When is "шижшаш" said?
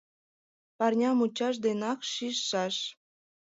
2.11-2.75